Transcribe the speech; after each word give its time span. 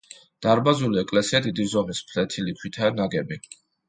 დარბაზული 0.43 0.97
ეკლესია 1.01 1.41
დიდი 1.47 1.65
ზომის 1.73 2.01
ფლეთილი 2.13 2.55
ქვითაა 2.63 2.91
ნაგები. 3.01 3.39